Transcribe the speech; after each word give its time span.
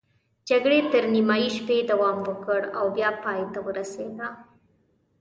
جګړې 0.49 0.79
تر 0.91 1.03
نیمايي 1.13 1.49
شپې 1.57 1.77
دوام 1.91 2.17
وکړ 2.29 2.59
او 2.79 2.85
بیا 2.95 3.09
پای 3.23 3.41
ته 3.53 3.59
ورسېده. 3.65 4.27